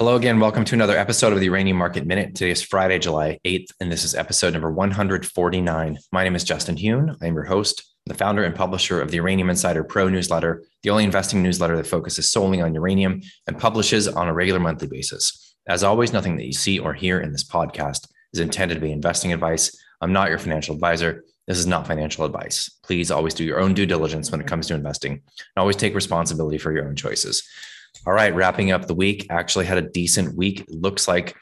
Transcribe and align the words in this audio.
Hello 0.00 0.16
again. 0.16 0.40
Welcome 0.40 0.64
to 0.64 0.74
another 0.74 0.96
episode 0.96 1.34
of 1.34 1.40
the 1.40 1.44
Uranium 1.44 1.76
Market 1.76 2.06
Minute. 2.06 2.34
Today 2.34 2.52
is 2.52 2.62
Friday, 2.62 2.98
July 2.98 3.38
8th, 3.44 3.66
and 3.80 3.92
this 3.92 4.02
is 4.02 4.14
episode 4.14 4.54
number 4.54 4.72
149. 4.72 5.98
My 6.10 6.24
name 6.24 6.34
is 6.34 6.42
Justin 6.42 6.78
Huhn. 6.78 7.14
I'm 7.20 7.34
your 7.34 7.44
host, 7.44 7.82
the 8.06 8.14
founder 8.14 8.42
and 8.42 8.54
publisher 8.54 9.02
of 9.02 9.10
the 9.10 9.18
Uranium 9.18 9.50
Insider 9.50 9.84
Pro 9.84 10.08
newsletter, 10.08 10.64
the 10.82 10.88
only 10.88 11.04
investing 11.04 11.42
newsletter 11.42 11.76
that 11.76 11.86
focuses 11.86 12.30
solely 12.30 12.62
on 12.62 12.72
uranium 12.72 13.20
and 13.46 13.58
publishes 13.58 14.08
on 14.08 14.26
a 14.26 14.32
regular 14.32 14.58
monthly 14.58 14.88
basis. 14.88 15.54
As 15.68 15.84
always, 15.84 16.14
nothing 16.14 16.38
that 16.38 16.46
you 16.46 16.54
see 16.54 16.78
or 16.78 16.94
hear 16.94 17.20
in 17.20 17.32
this 17.32 17.44
podcast 17.44 18.08
is 18.32 18.40
intended 18.40 18.76
to 18.76 18.80
be 18.80 18.92
investing 18.92 19.34
advice. 19.34 19.78
I'm 20.00 20.14
not 20.14 20.30
your 20.30 20.38
financial 20.38 20.74
advisor. 20.74 21.24
This 21.46 21.58
is 21.58 21.66
not 21.66 21.86
financial 21.86 22.24
advice. 22.24 22.70
Please 22.84 23.10
always 23.10 23.34
do 23.34 23.44
your 23.44 23.60
own 23.60 23.74
due 23.74 23.84
diligence 23.84 24.30
when 24.32 24.40
it 24.40 24.46
comes 24.46 24.66
to 24.68 24.74
investing 24.74 25.12
and 25.12 25.22
always 25.58 25.76
take 25.76 25.94
responsibility 25.94 26.56
for 26.56 26.72
your 26.72 26.88
own 26.88 26.96
choices. 26.96 27.46
All 28.06 28.12
right, 28.12 28.34
wrapping 28.34 28.72
up 28.72 28.86
the 28.86 28.94
week, 28.94 29.26
actually 29.30 29.66
had 29.66 29.78
a 29.78 29.82
decent 29.82 30.36
week. 30.36 30.64
Looks 30.68 31.06
like 31.06 31.36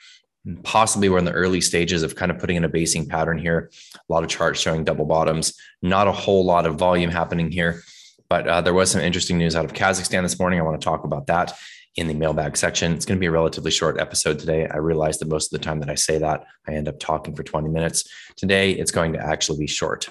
possibly 0.63 1.09
we're 1.09 1.19
in 1.19 1.25
the 1.25 1.33
early 1.33 1.61
stages 1.61 2.03
of 2.03 2.17
kind 2.17 2.31
of 2.31 2.39
putting 2.39 2.57
in 2.57 2.65
a 2.65 2.69
basing 2.69 3.07
pattern 3.07 3.39
here. 3.39 3.71
A 3.95 4.13
lot 4.13 4.25
of 4.25 4.31
charts 4.31 4.61
showing 4.61 4.85
double 4.85 5.05
bottoms, 5.05 5.55
not 5.83 6.09
a 6.09 6.13
whole 6.13 6.45
lot 6.45 6.67
of 6.67 6.77
volume 6.77 7.11
happening 7.11 7.51
here. 7.51 7.83
But 8.29 8.47
uh, 8.47 8.61
there 8.61 8.75
was 8.75 8.91
some 8.91 9.01
interesting 9.01 9.39
news 9.39 9.57
out 9.57 9.65
of 9.65 9.73
Kazakhstan 9.73 10.23
this 10.23 10.39
morning. 10.39 10.59
I 10.59 10.63
want 10.63 10.81
to 10.81 10.85
talk 10.85 11.05
about 11.05 11.27
that 11.29 11.59
in 11.99 12.07
the 12.07 12.15
mailbag 12.15 12.57
section. 12.57 12.93
It's 12.93 13.05
going 13.05 13.17
to 13.17 13.21
be 13.21 13.27
a 13.27 13.31
relatively 13.31 13.73
short 13.73 13.99
episode 13.99 14.39
today. 14.39 14.69
I 14.69 14.77
realize 14.77 15.19
that 15.19 15.27
most 15.27 15.53
of 15.53 15.59
the 15.59 15.65
time 15.65 15.81
that 15.81 15.91
I 15.91 15.97
say 15.97 16.17
that, 16.19 16.45
I 16.69 16.73
end 16.73 16.87
up 16.87 17.01
talking 17.01 17.35
for 17.35 17.43
20 17.43 17.69
minutes. 17.69 18.09
Today, 18.37 18.71
it's 18.71 18.93
going 18.93 19.13
to 19.15 19.19
actually 19.19 19.59
be 19.59 19.67
short. 19.67 20.09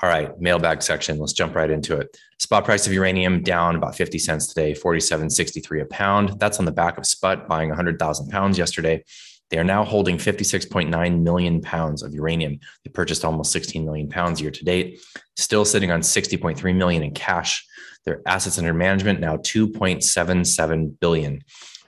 All 0.00 0.08
right, 0.08 0.40
mailbag 0.40 0.80
section. 0.80 1.18
Let's 1.18 1.32
jump 1.32 1.56
right 1.56 1.70
into 1.70 1.98
it. 1.98 2.16
Spot 2.38 2.64
price 2.64 2.86
of 2.86 2.92
uranium 2.92 3.42
down 3.42 3.74
about 3.74 3.96
50 3.96 4.16
cents 4.18 4.46
today, 4.46 4.74
47.63 4.74 5.82
a 5.82 5.86
pound. 5.86 6.38
That's 6.38 6.60
on 6.60 6.66
the 6.66 6.72
back 6.72 6.98
of 6.98 7.06
SPUT 7.06 7.48
buying 7.48 7.68
100,000 7.68 8.28
pounds 8.28 8.56
yesterday. 8.56 9.04
They 9.50 9.58
are 9.58 9.64
now 9.64 9.84
holding 9.84 10.16
56.9 10.16 11.22
million 11.22 11.60
pounds 11.60 12.02
of 12.02 12.14
uranium. 12.14 12.58
They 12.84 12.90
purchased 12.90 13.24
almost 13.24 13.52
16 13.52 13.84
million 13.84 14.08
pounds 14.08 14.40
year 14.40 14.50
to 14.50 14.64
date, 14.64 15.00
still 15.36 15.64
sitting 15.64 15.90
on 15.90 16.00
60.3 16.00 16.74
million 16.74 17.02
in 17.02 17.12
cash. 17.12 17.66
Their 18.04 18.20
assets 18.26 18.58
under 18.58 18.74
management 18.74 19.20
now 19.20 19.36
2.77 19.36 20.98
billion. 21.00 21.42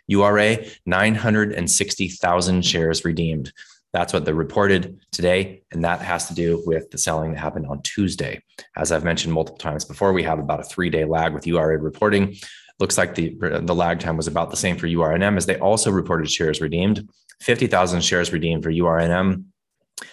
URA 0.09 0.65
960,000 0.87 2.65
shares 2.65 3.05
redeemed. 3.05 3.53
That's 3.93 4.13
what 4.13 4.25
they 4.25 4.33
reported 4.33 5.01
today. 5.11 5.63
And 5.73 5.85
that 5.85 6.01
has 6.03 6.29
to 6.29 6.35
do 6.35 6.63
with 6.67 6.91
the 6.91 6.99
selling 6.99 7.33
that 7.33 7.39
happened 7.39 7.67
on 7.67 7.83
Tuesday. 7.83 8.43
As 8.77 8.93
I've 8.93 9.05
mentioned 9.05 9.33
multiple 9.33 9.59
times 9.59 9.85
before, 9.85 10.13
we 10.13 10.23
have 10.23 10.39
about 10.39 10.61
a 10.61 10.65
three 10.65 10.91
day 10.91 11.05
lag 11.05 11.33
with 11.33 11.47
URA 11.47 11.79
reporting. 11.79 12.37
Looks 12.79 12.99
like 12.99 13.15
the, 13.15 13.35
the 13.41 13.75
lag 13.75 14.01
time 14.01 14.19
was 14.19 14.27
about 14.27 14.51
the 14.51 14.57
same 14.57 14.77
for 14.77 14.87
URNM 14.87 15.39
as 15.39 15.47
they 15.47 15.59
also 15.59 15.91
reported 15.91 16.31
shares 16.31 16.61
redeemed. 16.61 17.09
50,000 17.41 18.03
shares 18.03 18.33
redeemed 18.33 18.63
for 18.63 18.71
URNM. 18.71 19.45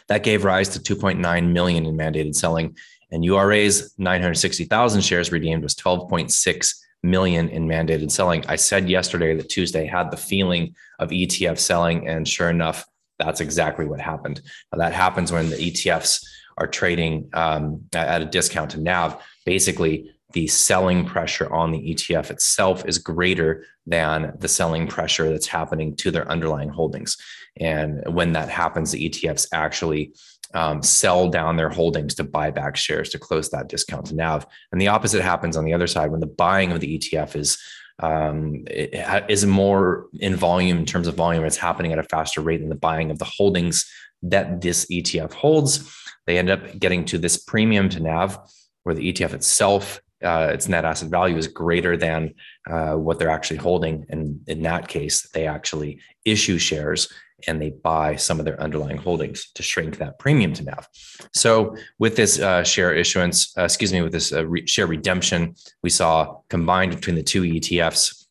That 0.07 0.23
gave 0.23 0.43
rise 0.43 0.69
to 0.69 0.95
2.9 0.95 1.51
million 1.51 1.85
in 1.85 1.95
mandated 1.95 2.35
selling 2.35 2.75
and 3.13 3.23
URA's 3.23 3.93
960,000 3.99 5.01
shares 5.01 5.31
redeemed 5.31 5.61
was 5.61 5.75
12.6 5.75 6.75
million 7.03 7.47
in 7.47 7.67
mandated 7.67 8.09
selling. 8.09 8.43
I 8.47 8.55
said 8.55 8.89
yesterday 8.89 9.35
that 9.35 9.49
Tuesday 9.49 9.85
had 9.85 10.09
the 10.09 10.17
feeling 10.17 10.75
of 10.97 11.11
ETF 11.11 11.59
selling, 11.59 12.07
and 12.07 12.27
sure 12.27 12.49
enough, 12.49 12.85
that's 13.19 13.39
exactly 13.39 13.85
what 13.85 14.01
happened. 14.01 14.41
Now, 14.71 14.79
that 14.79 14.93
happens 14.93 15.31
when 15.31 15.51
the 15.51 15.57
ETFs 15.57 16.25
are 16.57 16.65
trading 16.65 17.29
um, 17.33 17.83
at 17.93 18.23
a 18.23 18.25
discount 18.25 18.71
to 18.71 18.81
NAV. 18.81 19.21
Basically, 19.45 20.11
the 20.33 20.47
selling 20.47 21.05
pressure 21.05 21.51
on 21.53 21.71
the 21.71 21.93
ETF 21.93 22.31
itself 22.31 22.85
is 22.85 22.97
greater 22.97 23.65
than 23.85 24.35
the 24.39 24.47
selling 24.47 24.87
pressure 24.87 25.29
that's 25.29 25.47
happening 25.47 25.95
to 25.97 26.11
their 26.11 26.29
underlying 26.29 26.69
holdings. 26.69 27.17
And 27.57 28.03
when 28.07 28.33
that 28.33 28.49
happens, 28.49 28.91
the 28.91 29.09
ETFs 29.09 29.47
actually 29.53 30.13
um, 30.53 30.83
sell 30.83 31.29
down 31.29 31.55
their 31.55 31.69
holdings 31.69 32.15
to 32.15 32.23
buy 32.23 32.51
back 32.51 32.75
shares 32.75 33.09
to 33.09 33.19
close 33.19 33.49
that 33.49 33.69
discount 33.69 34.07
to 34.07 34.15
NAV. 34.15 34.45
And 34.71 34.79
the 34.79 34.87
opposite 34.87 35.21
happens 35.21 35.57
on 35.57 35.65
the 35.65 35.73
other 35.73 35.87
side 35.87 36.11
when 36.11 36.19
the 36.19 36.27
buying 36.27 36.71
of 36.71 36.79
the 36.79 36.97
ETF 36.97 37.35
is 37.35 37.57
um, 37.99 38.65
is 38.67 39.45
more 39.45 40.07
in 40.19 40.35
volume 40.35 40.79
in 40.79 40.85
terms 40.85 41.07
of 41.07 41.15
volume. 41.15 41.45
It's 41.45 41.57
happening 41.57 41.93
at 41.93 41.99
a 41.99 42.03
faster 42.03 42.41
rate 42.41 42.57
than 42.57 42.69
the 42.69 42.75
buying 42.75 43.11
of 43.11 43.19
the 43.19 43.25
holdings 43.25 43.89
that 44.23 44.61
this 44.61 44.85
ETF 44.87 45.33
holds. 45.33 45.95
They 46.25 46.39
end 46.39 46.49
up 46.49 46.79
getting 46.79 47.05
to 47.05 47.17
this 47.17 47.37
premium 47.37 47.89
to 47.89 47.99
NAV, 47.99 48.39
where 48.83 48.95
the 48.95 49.13
ETF 49.13 49.33
itself, 49.33 50.01
uh, 50.23 50.49
its 50.53 50.67
net 50.67 50.85
asset 50.85 51.09
value 51.09 51.37
is 51.37 51.47
greater 51.47 51.97
than 51.97 52.33
uh, 52.69 52.93
what 52.93 53.19
they're 53.19 53.29
actually 53.29 53.57
holding. 53.57 54.05
And 54.09 54.41
in 54.47 54.63
that 54.63 54.87
case, 54.87 55.29
they 55.29 55.47
actually 55.47 55.99
issue 56.25 56.57
shares 56.57 57.11
and 57.47 57.61
they 57.61 57.71
buy 57.71 58.15
some 58.15 58.39
of 58.39 58.45
their 58.45 58.59
underlying 58.61 58.97
holdings 58.97 59.51
to 59.53 59.63
shrink 59.63 59.97
that 59.97 60.19
premium 60.19 60.53
to 60.53 60.63
NAV. 60.63 60.87
So 61.33 61.75
with 61.99 62.15
this 62.15 62.39
uh, 62.39 62.63
share 62.63 62.93
issuance, 62.93 63.57
uh, 63.57 63.63
excuse 63.63 63.91
me, 63.91 64.01
with 64.01 64.13
this 64.13 64.31
uh, 64.31 64.45
re- 64.45 64.65
share 64.65 64.87
redemption, 64.87 65.55
we 65.81 65.89
saw 65.89 66.37
combined 66.49 66.95
between 66.95 67.15
the 67.15 67.23
two 67.23 67.41
ETFs 67.43 68.22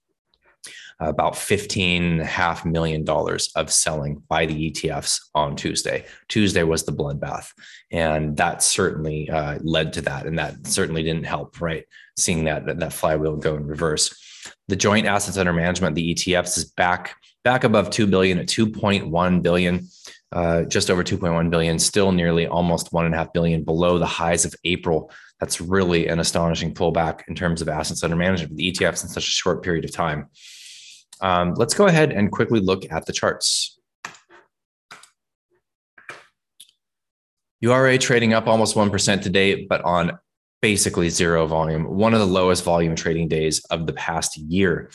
about 1.09 1.35
$15.5 1.35 2.65
million 2.65 3.05
of 3.09 3.73
selling 3.73 4.23
by 4.29 4.47
the 4.47 4.71
ETFs 4.71 5.21
on 5.35 5.57
Tuesday. 5.57 6.05
Tuesday 6.29 6.63
was 6.63 6.85
the 6.85 6.93
bloodbath. 6.93 7.53
And 7.91 8.37
that 8.37 8.63
certainly 8.63 9.29
uh, 9.31 9.59
led 9.63 9.93
to 9.95 10.03
that. 10.03 10.27
And 10.27 10.39
that 10.39 10.67
certainly 10.67 11.03
didn't 11.03 11.25
help, 11.25 11.61
right? 11.61 11.85
Seeing 12.17 12.45
that, 12.45 12.67
that 12.79 12.93
flywheel 12.93 13.37
go 13.37 13.57
in 13.57 13.67
reverse. 13.67 14.19
The 14.69 14.77
joint 14.77 15.07
assets 15.07 15.37
under 15.37 15.53
management, 15.53 15.95
the 15.95 16.15
ETFs, 16.15 16.57
is 16.59 16.65
back 16.65 17.17
back 17.45 17.65
above 17.65 17.91
2 17.91 18.07
billion 18.07 18.39
at 18.39 18.47
2.1 18.47 19.43
billion 19.43 19.89
uh, 20.33 20.63
just 20.63 20.91
over 20.91 21.05
2.1 21.05 21.51
billion 21.51 21.79
still 21.79 22.13
nearly 22.13 22.47
almost 22.47 22.93
1.5 22.93 23.33
billion 23.33 23.65
below 23.65 23.99
the 23.99 24.07
highs 24.07 24.45
of 24.45 24.55
april 24.65 25.11
that's 25.41 25.61
really 25.61 26.07
an 26.07 26.21
astonishing 26.21 26.73
pullback 26.73 27.23
in 27.29 27.35
terms 27.35 27.61
of 27.61 27.69
assets 27.69 28.05
under 28.05 28.17
management 28.17 28.51
for 28.51 28.57
the 28.57 28.71
etfs 28.71 29.03
in 29.03 29.09
such 29.09 29.27
a 29.27 29.31
short 29.31 29.63
period 29.63 29.85
of 29.85 29.91
time 29.91 30.29
um, 31.21 31.55
let's 31.55 31.75
go 31.75 31.87
ahead 31.87 32.13
and 32.13 32.31
quickly 32.31 32.61
look 32.61 32.91
at 32.91 33.07
the 33.07 33.13
charts 33.13 33.79
ura 37.61 37.99
trading 37.99 38.33
up 38.33 38.47
almost 38.47 38.75
1% 38.75 39.23
today 39.23 39.67
but 39.67 39.81
on 39.83 40.19
basically 40.61 41.09
zero 41.09 41.47
volume 41.47 41.85
one 41.85 42.15
of 42.15 42.21
the 42.21 42.27
lowest 42.27 42.65
volume 42.65 42.95
trading 42.95 43.29
days 43.29 43.65
of 43.71 43.87
the 43.87 43.93
past 43.93 44.37
year 44.37 44.91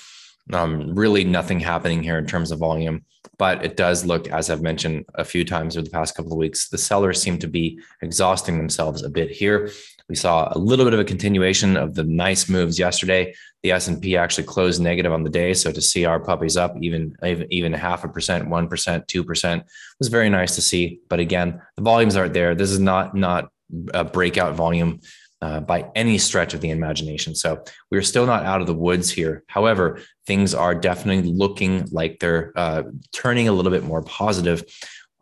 um, 0.54 0.96
really 0.96 1.24
nothing 1.24 1.60
happening 1.60 2.02
here 2.02 2.18
in 2.18 2.26
terms 2.26 2.52
of 2.52 2.60
volume, 2.60 3.06
but 3.38 3.64
it 3.64 3.76
does 3.76 4.06
look, 4.06 4.28
as 4.30 4.50
I've 4.50 4.62
mentioned 4.62 5.06
a 5.16 5.26
few 5.26 5.44
times 5.44 5.76
over 5.76 5.84
the 5.84 5.92
past 5.92 6.16
couple 6.16 6.32
of 6.32 6.38
weeks, 6.38 6.70
the 6.70 6.78
sellers 6.78 7.22
seem 7.22 7.38
to 7.40 7.48
be 7.48 7.80
exhausting 8.02 8.58
themselves 8.58 9.04
a 9.04 9.10
bit 9.10 9.30
here. 9.30 9.72
We 10.10 10.16
saw 10.16 10.52
a 10.52 10.58
little 10.58 10.86
bit 10.86 10.94
of 10.94 11.00
a 11.00 11.06
continuation 11.06 11.76
of 11.76 11.94
the 11.94 12.04
nice 12.04 12.48
moves 12.48 12.80
yesterday. 12.80 13.36
The 13.64 13.72
S&P 13.72 14.16
actually 14.16 14.46
closed 14.46 14.82
negative 14.82 15.12
on 15.12 15.24
the 15.24 15.30
day, 15.30 15.54
so 15.54 15.72
to 15.72 15.82
see 15.82 16.06
our 16.06 16.20
puppies 16.20 16.56
up 16.56 16.76
even 16.82 17.16
even, 17.52 17.74
half 17.74 18.04
a 18.04 18.08
percent, 18.08 18.48
one 18.48 18.68
percent, 18.68 19.08
two 19.08 19.24
percent 19.24 19.64
was 20.00 20.08
very 20.08 20.30
nice 20.30 20.56
to 20.56 20.62
see. 20.62 21.02
But 21.10 21.20
again, 21.20 21.62
the 21.76 21.82
volumes 21.82 22.16
aren't 22.16 22.34
there. 22.34 22.56
This 22.56 22.72
is 22.72 22.80
not 22.80 23.16
not 23.16 23.50
a 23.94 24.06
breakout 24.06 24.56
volume 24.56 25.02
uh, 25.42 25.60
by 25.60 25.90
any 25.96 26.18
stretch 26.18 26.54
of 26.54 26.62
the 26.62 26.70
imagination. 26.70 27.36
So 27.36 27.64
we're 27.92 28.02
still 28.02 28.26
not 28.26 28.44
out 28.44 28.62
of 28.62 28.68
the 28.68 28.74
woods 28.74 29.10
here. 29.12 29.44
However, 29.48 30.00
things 30.26 30.54
are 30.54 30.74
definitely 30.74 31.32
looking 31.32 31.88
like 31.92 32.20
they're 32.20 32.54
uh, 32.56 32.84
turning 33.12 33.48
a 33.48 33.52
little 33.52 33.72
bit 33.72 33.84
more 33.84 34.02
positive. 34.02 34.64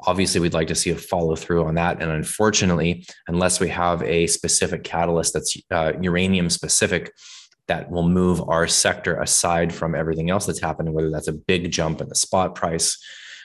Obviously, 0.05 0.39
we'd 0.41 0.53
like 0.53 0.67
to 0.67 0.75
see 0.75 0.91
a 0.91 0.95
follow 0.95 1.35
through 1.35 1.65
on 1.65 1.75
that. 1.75 2.01
And 2.01 2.11
unfortunately, 2.11 3.05
unless 3.27 3.59
we 3.59 3.69
have 3.69 4.01
a 4.03 4.27
specific 4.27 4.83
catalyst 4.83 5.33
that's 5.33 5.57
uh, 5.71 5.93
uranium 6.01 6.49
specific, 6.49 7.11
that 7.67 7.89
will 7.89 8.07
move 8.07 8.47
our 8.47 8.67
sector 8.67 9.19
aside 9.19 9.73
from 9.73 9.95
everything 9.95 10.29
else 10.29 10.45
that's 10.45 10.61
happening, 10.61 10.93
whether 10.93 11.09
that's 11.09 11.27
a 11.27 11.33
big 11.33 11.71
jump 11.71 11.99
in 11.99 12.07
the 12.07 12.13
spot 12.15 12.53
price, 12.53 12.95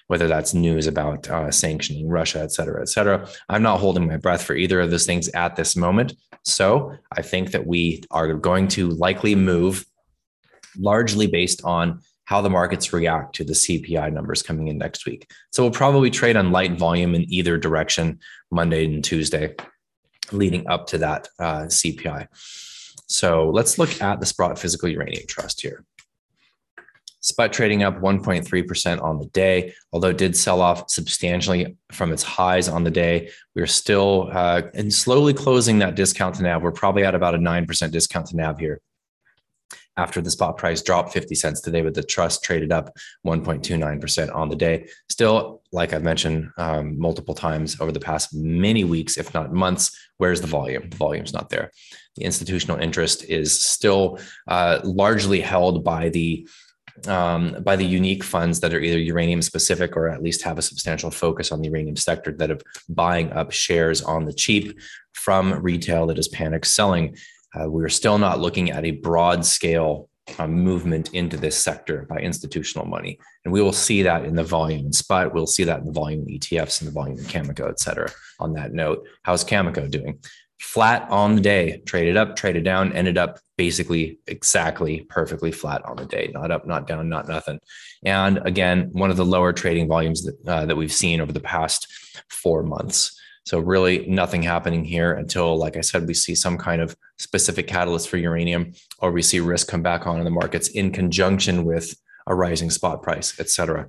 whether 0.09 0.29
that's 0.29 0.53
news 0.53 0.87
about 0.87 1.27
uh, 1.31 1.51
sanctioning 1.51 2.07
Russia, 2.07 2.41
et 2.41 2.53
cetera, 2.53 2.83
et 2.83 2.89
cetera. 2.91 3.27
I'm 3.49 3.63
not 3.63 3.81
holding 3.81 4.07
my 4.07 4.19
breath 4.19 4.43
for 4.43 4.55
either 4.55 4.79
of 4.81 4.91
those 4.91 5.07
things 5.07 5.29
at 5.31 5.57
this 5.57 5.75
moment. 5.75 6.13
So 6.45 6.95
I 7.17 7.23
think 7.23 7.53
that 7.53 7.67
we 7.67 8.03
are 8.11 8.35
going 8.35 8.69
to 8.69 8.91
likely 8.91 9.35
move 9.35 9.87
largely 10.77 11.27
based 11.27 11.65
on 11.65 12.03
how 12.31 12.41
the 12.41 12.49
markets 12.49 12.93
react 12.93 13.35
to 13.35 13.43
the 13.43 13.55
CPI 13.55 14.13
numbers 14.13 14.41
coming 14.41 14.69
in 14.69 14.79
next 14.79 15.05
week. 15.05 15.29
So 15.51 15.65
we'll 15.65 15.73
probably 15.73 16.11
trade 16.11 16.37
on 16.37 16.53
light 16.53 16.79
volume 16.79 17.17
in 17.17 17.25
either 17.29 17.59
direction, 17.59 18.21
Monday 18.53 18.85
and 18.85 19.03
Tuesday, 19.03 19.57
leading 20.31 20.69
up 20.69 20.87
to 20.87 20.99
that 20.99 21.27
uh, 21.41 21.63
CPI. 21.63 22.29
So 23.09 23.51
let's 23.51 23.81
look 23.81 24.01
at 24.01 24.21
the 24.21 24.27
Sprott 24.27 24.61
Physical 24.61 24.89
Uranium 24.89 25.27
Trust 25.27 25.61
here. 25.61 25.85
Spot 27.19 27.53
trading 27.53 27.83
up 27.83 28.01
1.3% 28.01 29.03
on 29.03 29.19
the 29.19 29.27
day, 29.27 29.75
although 29.93 30.11
it 30.11 30.19
did 30.19 30.37
sell 30.37 30.61
off 30.61 30.89
substantially 30.89 31.77
from 31.91 32.13
its 32.13 32.23
highs 32.23 32.69
on 32.69 32.85
the 32.85 32.93
day. 32.93 33.31
We're 33.57 33.67
still 33.67 34.31
uh, 34.33 34.63
and 34.73 34.95
slowly 34.95 35.35
closing 35.35 35.81
that 35.81 35.97
discount 35.97 36.37
to 36.37 36.45
NAV. 36.45 36.63
We're 36.63 36.71
probably 36.71 37.03
at 37.03 37.17
about 37.17 37.35
a 37.35 37.39
9% 37.39 37.91
discount 37.91 38.29
to 38.29 38.37
NAV 38.37 38.61
here. 38.61 38.81
After 39.97 40.21
the 40.21 40.31
spot 40.31 40.57
price 40.57 40.83
dropped 40.83 41.13
50 41.13 41.35
cents 41.35 41.61
today, 41.61 41.83
but 41.83 41.95
the 41.95 42.03
trust 42.03 42.43
traded 42.43 42.73
up 42.73 42.97
1.29% 43.27 44.35
on 44.35 44.49
the 44.49 44.57
day. 44.57 44.89
Still, 45.09 45.63
like 45.73 45.93
I've 45.93 46.03
mentioned 46.03 46.51
um, 46.57 46.99
multiple 46.99 47.35
times 47.35 47.81
over 47.81 47.93
the 47.93 48.01
past 48.01 48.35
many 48.35 48.85
weeks, 48.85 49.19
if 49.19 49.35
not 49.35 49.53
months, 49.53 49.97
where's 50.17 50.41
the 50.41 50.47
volume? 50.47 50.89
The 50.89 50.97
volume's 50.97 51.33
not 51.33 51.51
there. 51.51 51.71
The 52.17 52.25
institutional 52.25 52.81
interest 52.81 53.25
is 53.25 53.61
still 53.61 54.19
uh, 54.49 54.81
largely 54.85 55.41
held 55.41 55.85
by 55.85 56.09
the 56.09 56.49
um, 57.07 57.63
by 57.63 57.77
the 57.77 57.87
unique 57.87 58.23
funds 58.23 58.61
that 58.61 58.75
are 58.75 58.81
either 58.81 58.99
uranium 58.99 59.41
specific 59.43 59.97
or 59.97 60.09
at 60.09 60.23
least 60.23 60.43
have 60.43 60.59
a 60.59 60.63
substantial 60.63 61.11
focus 61.11 61.51
on 61.51 61.61
the 61.61 61.69
uranium 61.69 61.97
sector 61.97 62.33
that 62.33 62.51
have 62.51 62.63
buying 62.89 63.33
up 63.33 63.53
shares 63.53 64.03
on 64.03 64.25
the 64.25 64.35
cheap 64.35 64.79
from 65.13 65.55
retail 65.63 66.07
that 66.09 66.19
is 66.19 66.29
panic 66.29 66.65
selling. 66.65 67.17
Uh, 67.55 67.69
we're 67.69 67.89
still 67.89 68.19
not 68.19 68.41
looking 68.41 68.71
at 68.71 68.85
a 68.85 68.93
broad 68.93 69.45
scale 69.45 70.09
uh, 70.39 70.47
movement 70.47 71.13
into 71.13 71.37
this 71.37 71.57
sector 71.57 72.07
by 72.09 72.17
institutional 72.17 72.87
money. 72.87 73.19
And 73.45 73.53
we 73.53 73.63
will 73.63 73.73
see 73.73 74.03
that 74.03 74.25
in 74.25 74.37
the 74.37 74.45
volume 74.45 74.87
in 74.87 74.93
SPUT. 74.93 75.35
We'll 75.35 75.47
see 75.47 75.65
that 75.65 75.81
in 75.81 75.87
the 75.87 75.93
volume 75.93 76.25
in 76.29 76.39
ETFs 76.39 76.81
and 76.81 76.89
the 76.89 76.93
volume 76.93 77.19
in 77.19 77.25
Cameco, 77.25 77.69
et 77.69 77.81
cetera. 77.81 78.11
On 78.39 78.53
that 78.53 78.73
note, 78.73 79.07
how's 79.23 79.45
Cameco 79.45 79.91
doing? 79.91 80.21
flat 80.61 81.09
on 81.09 81.35
the 81.35 81.41
day, 81.41 81.83
traded 81.87 82.19
up, 82.19 82.37
traded 82.37 82.65
down, 82.65 82.93
ended 82.93 83.17
up 83.17 83.39
basically 83.57 84.19
exactly 84.27 85.01
perfectly 85.09 85.51
flat 85.51 85.83
on 85.87 85.97
the 85.97 86.05
day, 86.05 86.31
not 86.35 86.51
up, 86.51 86.67
not 86.67 86.87
down, 86.87 87.09
not 87.09 87.27
nothing. 87.27 87.59
And 88.05 88.39
again, 88.45 88.91
one 88.93 89.11
of 89.11 89.17
the 89.17 89.25
lower 89.25 89.55
trading 89.55 89.89
volumes 89.89 90.23
that, 90.25 90.37
uh, 90.47 90.67
that 90.67 90.77
we've 90.77 90.93
seen 90.93 91.21
over 91.21 91.33
the 91.33 91.41
past 91.41 91.91
four 92.29 92.63
months. 92.63 93.20
So 93.45 93.59
really 93.59 94.07
nothing 94.07 94.43
happening 94.43 94.85
here 94.85 95.15
until, 95.15 95.57
like 95.57 95.77
I 95.77 95.81
said, 95.81 96.07
we 96.07 96.15
see 96.15 96.35
some 96.35 96.59
kind 96.59 96.83
of 96.83 96.95
specific 97.19 97.67
catalyst 97.67 98.09
for 98.09 98.17
uranium, 98.17 98.73
or 98.99 99.11
we 99.11 99.23
see 99.23 99.41
risk 99.41 99.69
come 99.69 99.83
back 99.83 100.07
on 100.07 100.19
in 100.19 100.25
the 100.25 100.31
markets 100.31 100.69
in 100.69 100.93
conjunction 100.93 101.65
with 101.65 101.95
a 102.27 102.35
rising 102.35 102.71
spot 102.71 103.03
price, 103.03 103.39
et 103.41 103.49
cetera. 103.49 103.89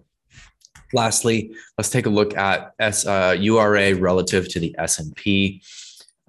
Lastly, 0.94 1.54
let's 1.78 1.90
take 1.90 2.06
a 2.06 2.10
look 2.10 2.36
at 2.36 2.74
S, 2.80 3.06
uh, 3.06 3.36
URA 3.40 3.96
relative 3.96 4.50
to 4.50 4.60
the 4.60 4.76
S&P. 4.78 5.62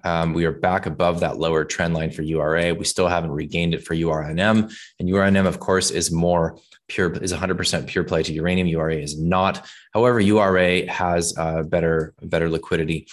Um, 0.03 0.33
we 0.33 0.45
are 0.45 0.51
back 0.51 0.85
above 0.85 1.21
that 1.21 1.37
lower 1.37 1.63
trend 1.63 1.93
line 1.93 2.11
for 2.11 2.21
URA. 2.21 2.73
We 2.73 2.85
still 2.85 3.07
haven't 3.07 3.31
regained 3.31 3.73
it 3.73 3.85
for 3.85 3.95
URNM. 3.95 4.73
And 4.99 5.09
URNM, 5.09 5.47
of 5.47 5.59
course, 5.59 5.91
is 5.91 6.11
more 6.11 6.57
pure, 6.87 7.13
is 7.13 7.33
100% 7.33 7.87
pure 7.87 8.03
play 8.03 8.23
to 8.23 8.33
uranium. 8.33 8.67
URA 8.67 8.95
is 8.95 9.19
not. 9.19 9.65
However, 9.93 10.19
URA 10.19 10.89
has 10.91 11.33
uh, 11.37 11.63
better, 11.63 12.13
better 12.21 12.49
liquidity. 12.49 13.07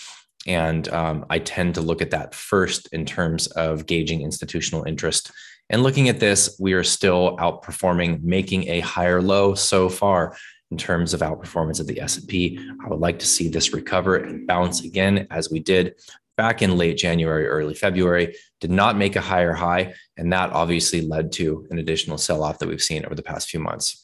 And 0.46 0.88
um, 0.88 1.26
I 1.30 1.38
tend 1.38 1.74
to 1.74 1.80
look 1.80 2.02
at 2.02 2.10
that 2.10 2.34
first 2.34 2.88
in 2.92 3.04
terms 3.04 3.46
of 3.48 3.86
gauging 3.86 4.22
institutional 4.22 4.84
interest. 4.84 5.30
And 5.68 5.82
looking 5.82 6.08
at 6.08 6.18
this, 6.18 6.56
we 6.58 6.72
are 6.72 6.82
still 6.82 7.36
outperforming, 7.36 8.22
making 8.22 8.68
a 8.68 8.80
higher 8.80 9.22
low 9.22 9.54
so 9.54 9.88
far 9.88 10.36
in 10.70 10.78
terms 10.78 11.14
of 11.14 11.20
outperformance 11.20 11.80
of 11.80 11.86
the 11.86 12.00
S&P. 12.00 12.58
I 12.84 12.88
would 12.88 13.00
like 13.00 13.18
to 13.20 13.26
see 13.26 13.48
this 13.48 13.72
recover 13.72 14.16
and 14.16 14.46
bounce 14.46 14.84
again 14.84 15.26
as 15.30 15.50
we 15.50 15.60
did 15.60 15.94
back 16.40 16.62
in 16.62 16.74
late 16.78 16.96
January, 16.96 17.46
early 17.46 17.74
February, 17.74 18.34
did 18.62 18.70
not 18.70 18.96
make 18.96 19.14
a 19.14 19.20
higher 19.20 19.52
high. 19.52 19.92
And 20.16 20.32
that 20.32 20.52
obviously 20.52 21.02
led 21.02 21.32
to 21.32 21.66
an 21.68 21.78
additional 21.78 22.16
sell 22.16 22.42
off 22.42 22.58
that 22.60 22.68
we've 22.70 22.80
seen 22.80 23.04
over 23.04 23.14
the 23.14 23.22
past 23.22 23.50
few 23.50 23.60
months. 23.60 24.02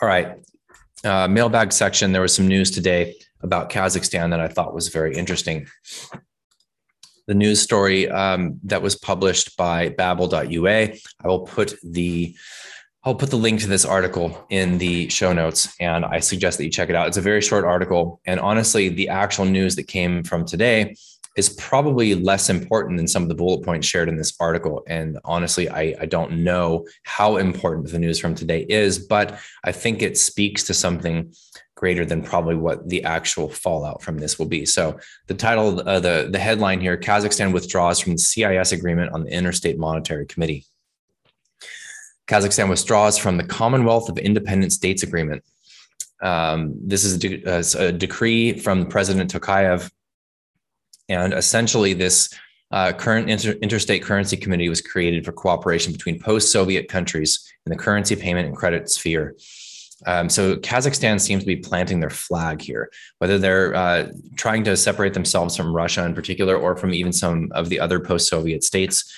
All 0.00 0.08
right. 0.08 0.42
Uh, 1.04 1.28
mailbag 1.28 1.72
section. 1.72 2.12
There 2.12 2.22
was 2.22 2.34
some 2.34 2.48
news 2.48 2.70
today 2.70 3.16
about 3.42 3.68
Kazakhstan 3.68 4.30
that 4.30 4.40
I 4.40 4.48
thought 4.48 4.72
was 4.74 4.88
very 4.88 5.14
interesting. 5.14 5.66
The 7.26 7.34
news 7.34 7.60
story 7.60 8.08
um, 8.08 8.58
that 8.64 8.80
was 8.80 8.96
published 8.96 9.58
by 9.58 9.90
babel.ua. 9.90 10.78
I 11.22 11.26
will 11.26 11.40
put 11.40 11.74
the 11.82 12.34
I'll 13.04 13.16
put 13.16 13.30
the 13.30 13.36
link 13.36 13.60
to 13.60 13.66
this 13.66 13.84
article 13.84 14.46
in 14.48 14.78
the 14.78 15.08
show 15.08 15.32
notes 15.32 15.74
and 15.80 16.04
I 16.04 16.20
suggest 16.20 16.58
that 16.58 16.64
you 16.64 16.70
check 16.70 16.88
it 16.88 16.94
out. 16.94 17.08
It's 17.08 17.16
a 17.16 17.22
very 17.22 17.40
short 17.40 17.64
article. 17.64 18.20
And 18.26 18.38
honestly, 18.38 18.88
the 18.88 19.08
actual 19.08 19.44
news 19.44 19.74
that 19.74 19.88
came 19.88 20.22
from 20.22 20.44
today 20.44 20.94
is 21.36 21.48
probably 21.48 22.14
less 22.14 22.48
important 22.48 22.98
than 22.98 23.08
some 23.08 23.24
of 23.24 23.28
the 23.28 23.34
bullet 23.34 23.64
points 23.64 23.88
shared 23.88 24.08
in 24.08 24.16
this 24.16 24.34
article. 24.38 24.84
And 24.86 25.18
honestly, 25.24 25.68
I, 25.68 25.96
I 26.00 26.06
don't 26.06 26.44
know 26.44 26.86
how 27.02 27.38
important 27.38 27.90
the 27.90 27.98
news 27.98 28.20
from 28.20 28.36
today 28.36 28.66
is, 28.68 29.00
but 29.00 29.40
I 29.64 29.72
think 29.72 30.00
it 30.00 30.16
speaks 30.16 30.62
to 30.64 30.74
something 30.74 31.34
greater 31.74 32.04
than 32.04 32.22
probably 32.22 32.54
what 32.54 32.88
the 32.88 33.02
actual 33.02 33.48
fallout 33.48 34.02
from 34.02 34.18
this 34.18 34.38
will 34.38 34.46
be. 34.46 34.64
So 34.64 35.00
the 35.26 35.34
title, 35.34 35.80
uh, 35.88 35.98
the, 35.98 36.28
the 36.30 36.38
headline 36.38 36.80
here, 36.80 36.96
Kazakhstan 36.96 37.52
withdraws 37.52 37.98
from 37.98 38.12
the 38.12 38.18
CIS 38.18 38.70
agreement 38.70 39.12
on 39.12 39.24
the 39.24 39.32
Interstate 39.32 39.78
Monetary 39.78 40.26
Committee. 40.26 40.66
Kazakhstan 42.28 42.68
withdraws 42.68 43.18
from 43.18 43.36
the 43.36 43.44
Commonwealth 43.44 44.08
of 44.08 44.18
Independent 44.18 44.72
States 44.72 45.02
Agreement. 45.02 45.42
Um, 46.22 46.74
this 46.80 47.04
is 47.04 47.14
a, 47.14 47.18
de- 47.18 47.44
uh, 47.44 47.62
a, 47.78 47.92
decree 47.92 48.58
from 48.58 48.86
President 48.86 49.32
Tokayev. 49.32 49.90
And 51.08 51.34
essentially, 51.34 51.94
this 51.94 52.32
uh, 52.70 52.92
current 52.92 53.28
inter- 53.28 53.58
interstate 53.60 54.02
currency 54.02 54.36
committee 54.36 54.68
was 54.68 54.80
created 54.80 55.24
for 55.24 55.32
cooperation 55.32 55.92
between 55.92 56.20
post 56.20 56.52
Soviet 56.52 56.88
countries 56.88 57.52
in 57.66 57.70
the 57.70 57.76
currency 57.76 58.14
payment 58.14 58.46
and 58.46 58.56
credit 58.56 58.88
sphere. 58.88 59.36
Um, 60.06 60.28
so 60.28 60.56
Kazakhstan 60.56 61.20
seems 61.20 61.42
to 61.42 61.46
be 61.46 61.56
planting 61.56 62.00
their 62.00 62.10
flag 62.10 62.60
here, 62.60 62.90
whether 63.18 63.38
they're 63.38 63.74
uh, 63.74 64.10
trying 64.36 64.64
to 64.64 64.76
separate 64.76 65.14
themselves 65.14 65.56
from 65.56 65.74
Russia 65.74 66.04
in 66.04 66.14
particular, 66.14 66.56
or 66.56 66.76
from 66.76 66.94
even 66.94 67.12
some 67.12 67.50
of 67.52 67.68
the 67.68 67.78
other 67.78 68.00
post-Soviet 68.00 68.64
states 68.64 69.12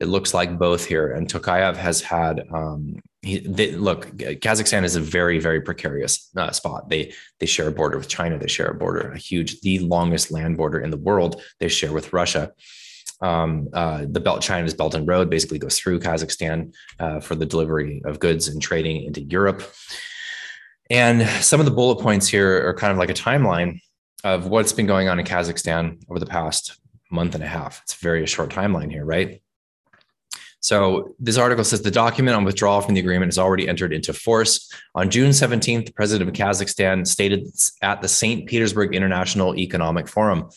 it 0.00 0.08
looks 0.08 0.34
like 0.34 0.58
both 0.58 0.84
here. 0.84 1.12
And 1.12 1.28
Tokayev 1.28 1.76
has 1.76 2.00
had 2.00 2.46
um, 2.52 3.00
he, 3.22 3.38
they, 3.38 3.72
look. 3.72 4.06
Kazakhstan 4.16 4.84
is 4.84 4.96
a 4.96 5.00
very 5.00 5.38
very 5.38 5.60
precarious 5.60 6.30
uh, 6.36 6.50
spot. 6.50 6.88
They 6.90 7.12
they 7.40 7.46
share 7.46 7.68
a 7.68 7.72
border 7.72 7.96
with 7.96 8.08
China. 8.08 8.38
They 8.38 8.48
share 8.48 8.66
a 8.66 8.74
border, 8.74 9.12
a 9.12 9.18
huge, 9.18 9.60
the 9.60 9.78
longest 9.78 10.30
land 10.30 10.56
border 10.56 10.80
in 10.80 10.90
the 10.90 10.96
world. 10.98 11.42
They 11.60 11.68
share 11.68 11.92
with 11.92 12.12
Russia. 12.12 12.52
Um, 13.20 13.68
uh, 13.72 14.04
the 14.08 14.20
Belt 14.20 14.42
China's 14.42 14.74
Belt 14.74 14.94
and 14.94 15.08
Road 15.08 15.30
basically 15.30 15.58
goes 15.58 15.78
through 15.78 16.00
Kazakhstan 16.00 16.74
uh, 16.98 17.20
for 17.20 17.34
the 17.34 17.46
delivery 17.46 18.02
of 18.04 18.20
goods 18.20 18.48
and 18.48 18.60
trading 18.60 19.04
into 19.04 19.22
Europe. 19.22 19.62
And 20.90 21.26
some 21.42 21.60
of 21.60 21.66
the 21.66 21.72
bullet 21.72 22.02
points 22.02 22.28
here 22.28 22.68
are 22.68 22.74
kind 22.74 22.92
of 22.92 22.98
like 22.98 23.10
a 23.10 23.14
timeline 23.14 23.80
of 24.22 24.48
what's 24.48 24.72
been 24.72 24.86
going 24.86 25.08
on 25.08 25.18
in 25.18 25.24
Kazakhstan 25.24 26.02
over 26.10 26.18
the 26.18 26.26
past 26.26 26.78
month 27.10 27.34
and 27.34 27.44
a 27.44 27.46
half. 27.46 27.80
It's 27.84 27.94
a 27.94 27.98
very 27.98 28.26
short 28.26 28.50
timeline 28.50 28.90
here, 28.90 29.04
right? 29.04 29.40
So 30.64 31.14
this 31.18 31.36
article 31.36 31.62
says 31.62 31.82
the 31.82 31.90
document 31.90 32.38
on 32.38 32.44
withdrawal 32.44 32.80
from 32.80 32.94
the 32.94 33.00
agreement 33.00 33.28
has 33.28 33.36
already 33.36 33.68
entered 33.68 33.92
into 33.92 34.14
force. 34.14 34.72
On 34.94 35.10
June 35.10 35.28
17th, 35.28 35.84
the 35.84 35.92
president 35.92 36.26
of 36.26 36.34
Kazakhstan 36.34 37.06
stated 37.06 37.46
at 37.82 38.00
the 38.00 38.08
St. 38.08 38.48
Petersburg 38.48 38.94
International 38.94 39.54
Economic 39.58 40.08
Forum, 40.08 40.48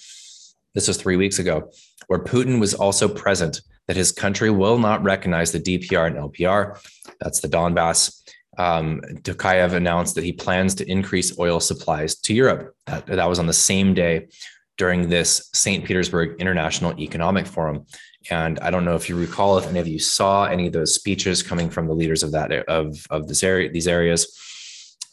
this 0.73 0.87
was 0.87 0.95
three 0.95 1.17
weeks 1.17 1.39
ago, 1.39 1.69
where 2.07 2.23
Putin 2.23 2.61
was 2.61 2.73
also 2.73 3.09
present, 3.09 3.59
that 3.87 3.97
his 3.97 4.13
country 4.13 4.49
will 4.49 4.79
not 4.79 5.03
recognize 5.03 5.51
the 5.51 5.59
DPR 5.59 6.07
and 6.07 6.15
LPR. 6.15 6.81
That's 7.19 7.41
the 7.41 7.49
Donbass. 7.49 8.21
Um, 8.57 9.01
Tokayev 9.23 9.73
announced 9.73 10.15
that 10.15 10.23
he 10.23 10.31
plans 10.31 10.73
to 10.75 10.89
increase 10.89 11.37
oil 11.37 11.59
supplies 11.59 12.15
to 12.19 12.33
Europe. 12.33 12.73
That, 12.85 13.07
that 13.07 13.27
was 13.27 13.39
on 13.39 13.47
the 13.47 13.51
same 13.51 13.93
day 13.93 14.29
during 14.77 15.09
this 15.09 15.49
St. 15.53 15.83
Petersburg 15.83 16.39
International 16.39 16.97
Economic 16.97 17.45
Forum. 17.45 17.85
And 18.29 18.59
I 18.59 18.69
don't 18.69 18.85
know 18.85 18.95
if 18.95 19.09
you 19.09 19.15
recall 19.15 19.57
if 19.57 19.67
any 19.67 19.79
of 19.79 19.87
you 19.87 19.99
saw 19.99 20.45
any 20.45 20.67
of 20.67 20.73
those 20.73 20.93
speeches 20.93 21.43
coming 21.43 21.69
from 21.69 21.87
the 21.87 21.93
leaders 21.93 22.23
of 22.23 22.31
that 22.33 22.51
of 22.67 23.05
of 23.09 23.27
this 23.27 23.43
area 23.43 23.71
these 23.71 23.87
areas. 23.87 24.37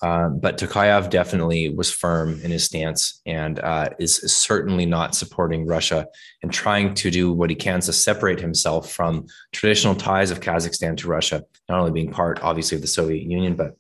Um, 0.03 0.39
but 0.39 0.59
Tokayev 0.59 1.09
definitely 1.09 1.71
was 1.71 1.91
firm 1.91 2.39
in 2.43 2.51
his 2.51 2.65
stance 2.65 3.23
and 3.25 3.59
uh, 3.61 3.89
is 3.99 4.17
certainly 4.17 4.85
not 4.85 5.15
supporting 5.15 5.67
Russia 5.67 6.07
and 6.43 6.53
trying 6.53 6.93
to 6.95 7.11
do 7.11 7.33
what 7.33 7.49
he 7.49 7.57
can 7.57 7.81
to 7.81 7.93
separate 7.93 8.39
himself 8.39 8.93
from 8.93 9.27
traditional 9.53 9.95
ties 9.95 10.31
of 10.31 10.41
Kazakhstan 10.41 10.99
to 10.99 11.09
Russia, 11.09 11.45
not 11.71 11.79
only 11.79 11.93
being 11.93 12.11
part, 12.11 12.43
obviously, 12.43 12.75
of 12.75 12.83
the 12.83 12.89
Soviet 12.89 13.23
Union, 13.23 13.55
but 13.55 13.77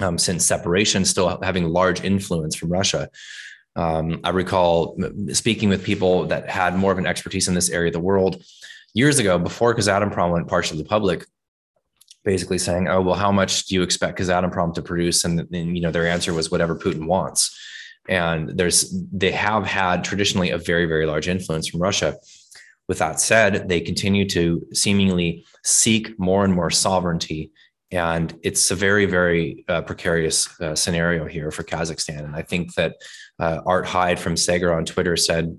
um, 0.00 0.16
since 0.16 0.46
separation, 0.46 1.04
still 1.04 1.38
having 1.42 1.68
large 1.68 2.02
influence 2.02 2.56
from 2.56 2.70
Russia. 2.70 3.10
Um, 3.74 4.20
I 4.22 4.30
recall 4.30 4.98
speaking 5.32 5.68
with 5.68 5.84
people 5.84 6.26
that 6.26 6.48
had 6.48 6.76
more 6.76 6.92
of 6.92 6.98
an 6.98 7.06
expertise 7.06 7.48
in 7.48 7.54
this 7.54 7.70
area 7.70 7.88
of 7.88 7.94
the 7.94 8.00
world 8.00 8.42
years 8.94 9.18
ago, 9.18 9.38
before 9.38 9.74
Kazatomprom 9.74 10.32
went 10.32 10.48
partially 10.48 10.76
to 10.76 10.82
the 10.82 10.88
public, 10.88 11.24
basically 12.24 12.58
saying, 12.58 12.88
"Oh, 12.88 13.00
well, 13.00 13.14
how 13.14 13.32
much 13.32 13.66
do 13.66 13.74
you 13.74 13.82
expect 13.82 14.18
Kazatomprom 14.18 14.74
to 14.74 14.82
produce?" 14.82 15.24
And, 15.24 15.40
and 15.40 15.76
you 15.76 15.82
know, 15.82 15.90
their 15.90 16.06
answer 16.06 16.34
was 16.34 16.50
whatever 16.50 16.76
Putin 16.76 17.06
wants. 17.06 17.58
And 18.08 18.50
there's 18.50 18.94
they 19.12 19.30
have 19.30 19.64
had 19.64 20.04
traditionally 20.04 20.50
a 20.50 20.58
very 20.58 20.86
very 20.86 21.06
large 21.06 21.28
influence 21.28 21.68
from 21.68 21.80
Russia. 21.80 22.16
With 22.88 22.98
that 22.98 23.20
said, 23.20 23.68
they 23.68 23.80
continue 23.80 24.28
to 24.30 24.66
seemingly 24.72 25.46
seek 25.64 26.18
more 26.18 26.44
and 26.44 26.52
more 26.52 26.70
sovereignty 26.70 27.52
and 27.92 28.38
it's 28.42 28.70
a 28.70 28.74
very 28.74 29.06
very 29.06 29.64
uh, 29.68 29.82
precarious 29.82 30.48
uh, 30.60 30.74
scenario 30.74 31.26
here 31.26 31.50
for 31.50 31.62
Kazakhstan. 31.62 32.24
And 32.24 32.34
I 32.34 32.42
think 32.42 32.74
that 32.74 32.96
uh, 33.38 33.60
Art 33.66 33.86
Hyde 33.86 34.18
from 34.18 34.34
Segra 34.34 34.76
on 34.76 34.84
Twitter 34.84 35.16
said 35.16 35.58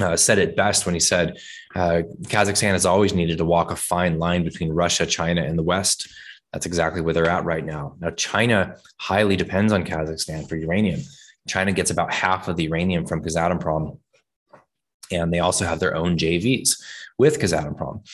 uh, 0.00 0.16
said 0.16 0.38
it 0.38 0.56
best 0.56 0.84
when 0.84 0.94
he 0.94 1.00
said 1.00 1.38
uh, 1.74 2.02
Kazakhstan 2.24 2.72
has 2.72 2.84
always 2.84 3.14
needed 3.14 3.38
to 3.38 3.44
walk 3.44 3.70
a 3.70 3.76
fine 3.76 4.18
line 4.18 4.44
between 4.44 4.70
Russia, 4.70 5.06
China, 5.06 5.42
and 5.42 5.58
the 5.58 5.62
West. 5.62 6.08
That's 6.52 6.66
exactly 6.66 7.00
where 7.00 7.14
they're 7.14 7.30
at 7.30 7.44
right 7.44 7.64
now. 7.64 7.96
Now, 7.98 8.10
China 8.10 8.76
highly 8.98 9.36
depends 9.36 9.72
on 9.72 9.84
Kazakhstan 9.84 10.48
for 10.48 10.56
uranium. 10.56 11.00
China 11.48 11.72
gets 11.72 11.90
about 11.90 12.12
half 12.12 12.48
of 12.48 12.56
the 12.56 12.64
uranium 12.64 13.06
from 13.06 13.22
Kazatomprom, 13.22 13.98
and 15.10 15.32
they 15.32 15.38
also 15.38 15.64
have 15.64 15.80
their 15.80 15.94
own 15.94 16.18
JVs 16.18 16.82
with 17.18 17.38
Kazatomprom. 17.38 18.06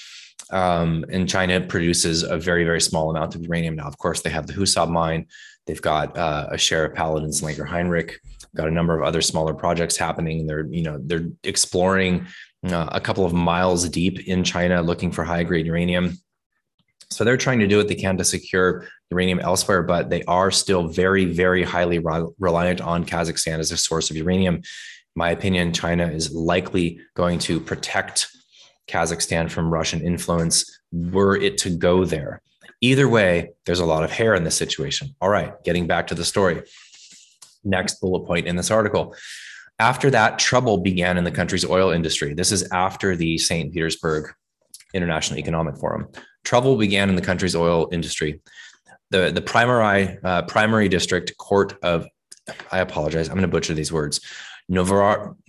Um, 0.52 1.04
and 1.11 1.28
China 1.28 1.61
produces 1.61 2.23
a 2.23 2.38
very, 2.38 2.64
very 2.64 2.80
small 2.80 3.11
amount 3.11 3.35
of 3.35 3.42
uranium 3.42 3.75
now. 3.75 3.87
Of 3.87 3.99
course, 3.99 4.21
they 4.21 4.30
have 4.30 4.47
the 4.47 4.52
Husab 4.52 4.90
mine. 4.90 5.26
They've 5.66 5.80
got 5.80 6.16
uh, 6.16 6.49
a 6.50 6.59
share 6.59 6.85
of 6.85 6.94
Paladin's 6.94 7.40
Langer 7.40 7.66
Heinrich. 7.66 8.21
Got 8.54 8.68
a 8.68 8.71
number 8.71 8.94
of 8.94 9.02
other 9.02 9.23
smaller 9.23 9.54
projects 9.54 9.97
happening. 9.97 10.47
They're, 10.47 10.66
you 10.66 10.82
know, 10.82 10.99
they're 11.02 11.28
exploring 11.42 12.26
uh, 12.66 12.88
a 12.92 13.00
couple 13.00 13.25
of 13.25 13.32
miles 13.32 13.88
deep 13.88 14.28
in 14.28 14.44
China, 14.44 14.82
looking 14.82 15.11
for 15.11 15.25
high 15.25 15.42
grade 15.42 15.66
uranium. 15.66 16.18
So 17.11 17.25
they're 17.25 17.37
trying 17.37 17.61
to 17.61 17.66
do 17.66 17.76
what 17.78 17.88
they 17.88 17.94
can 17.94 18.16
to 18.18 18.25
secure 18.25 18.87
uranium 19.11 19.40
elsewhere, 19.40 19.82
but 19.82 20.11
they 20.11 20.23
are 20.25 20.50
still 20.50 20.88
very, 20.88 21.25
very 21.26 21.62
highly 21.62 21.99
re- 21.99 22.26
reliant 22.38 22.80
on 22.80 23.04
Kazakhstan 23.04 23.59
as 23.59 23.71
a 23.71 23.76
source 23.76 24.11
of 24.11 24.16
uranium. 24.16 24.56
In 24.56 24.62
my 25.14 25.30
opinion, 25.30 25.73
China 25.73 26.06
is 26.06 26.32
likely 26.32 27.00
going 27.14 27.38
to 27.40 27.61
protect 27.61 28.28
Kazakhstan 28.88 29.50
from 29.50 29.72
Russian 29.72 30.00
influence 30.00 30.80
were 30.92 31.36
it 31.36 31.58
to 31.58 31.70
go 31.70 32.04
there. 32.04 32.42
Either 32.80 33.08
way, 33.08 33.50
there's 33.64 33.80
a 33.80 33.86
lot 33.86 34.02
of 34.02 34.10
hair 34.10 34.34
in 34.34 34.44
this 34.44 34.56
situation. 34.56 35.14
All 35.20 35.28
right, 35.28 35.52
getting 35.64 35.86
back 35.86 36.08
to 36.08 36.14
the 36.14 36.24
story. 36.24 36.62
Next 37.64 38.00
bullet 38.00 38.26
point 38.26 38.46
in 38.46 38.56
this 38.56 38.70
article. 38.70 39.14
After 39.78 40.10
that, 40.10 40.38
trouble 40.38 40.78
began 40.78 41.16
in 41.16 41.24
the 41.24 41.30
country's 41.30 41.64
oil 41.64 41.90
industry. 41.90 42.34
This 42.34 42.52
is 42.52 42.68
after 42.70 43.16
the 43.16 43.38
St. 43.38 43.72
Petersburg 43.72 44.32
International 44.94 45.38
Economic 45.38 45.76
Forum. 45.76 46.08
Trouble 46.44 46.76
began 46.76 47.08
in 47.08 47.16
the 47.16 47.22
country's 47.22 47.56
oil 47.56 47.88
industry. 47.92 48.40
The, 49.10 49.30
the 49.30 49.42
primary, 49.42 50.18
uh, 50.24 50.42
primary 50.42 50.88
district 50.88 51.36
court 51.36 51.74
of, 51.82 52.06
I 52.70 52.78
apologize, 52.78 53.28
I'm 53.28 53.34
going 53.34 53.42
to 53.42 53.48
butcher 53.48 53.74
these 53.74 53.92
words, 53.92 54.20
Novor, 54.68 55.36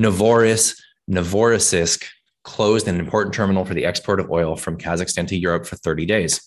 Novoris, 0.00 0.80
Novorossiysk 1.10 2.04
closed 2.48 2.88
an 2.88 2.98
important 2.98 3.34
terminal 3.34 3.62
for 3.66 3.74
the 3.74 3.84
export 3.84 4.18
of 4.18 4.30
oil 4.30 4.56
from 4.56 4.78
Kazakhstan 4.78 5.28
to 5.28 5.36
Europe 5.36 5.66
for 5.66 5.76
30 5.76 6.06
days. 6.06 6.40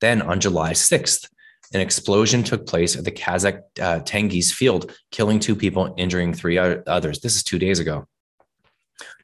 Then 0.00 0.20
on 0.20 0.40
July 0.40 0.72
6th, 0.72 1.28
an 1.72 1.80
explosion 1.80 2.42
took 2.42 2.66
place 2.66 2.96
at 2.96 3.04
the 3.04 3.12
Kazakh 3.12 3.60
uh, 3.80 4.00
Tengiz 4.00 4.52
field, 4.52 4.92
killing 5.12 5.38
two 5.38 5.54
people, 5.54 5.84
and 5.84 5.98
injuring 5.98 6.34
three 6.34 6.58
others. 6.58 7.20
This 7.20 7.36
is 7.36 7.44
two 7.44 7.60
days 7.60 7.78
ago. 7.78 8.08